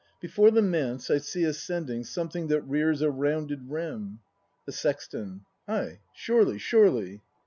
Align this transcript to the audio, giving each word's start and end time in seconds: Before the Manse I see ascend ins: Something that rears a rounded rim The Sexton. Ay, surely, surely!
Before 0.19 0.49
the 0.49 0.63
Manse 0.63 1.11
I 1.11 1.19
see 1.19 1.43
ascend 1.43 1.91
ins: 1.91 2.09
Something 2.09 2.47
that 2.47 2.63
rears 2.67 3.03
a 3.03 3.11
rounded 3.11 3.69
rim 3.69 4.21
The 4.65 4.71
Sexton. 4.71 5.45
Ay, 5.67 5.99
surely, 6.11 6.57
surely! 6.57 7.21